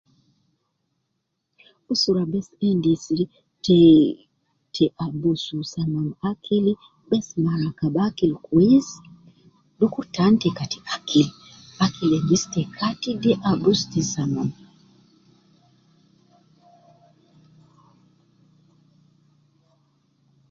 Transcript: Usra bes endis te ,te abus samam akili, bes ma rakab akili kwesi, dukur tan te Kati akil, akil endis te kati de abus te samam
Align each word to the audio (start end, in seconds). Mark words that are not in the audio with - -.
Usra 1.93 2.23
bes 2.31 2.47
endis 2.67 3.03
te 3.65 3.79
,te 4.75 4.85
abus 5.05 5.43
samam 5.71 6.07
akili, 6.29 6.73
bes 7.09 7.27
ma 7.43 7.53
rakab 7.61 7.95
akili 8.07 8.35
kwesi, 8.45 8.99
dukur 9.79 10.05
tan 10.15 10.33
te 10.41 10.49
Kati 10.59 10.79
akil, 10.95 11.27
akil 11.85 12.09
endis 12.17 12.43
te 12.53 12.61
kati 12.77 13.09
de 13.23 13.31
abus 13.51 13.79
te 13.91 14.01
samam 14.13 14.49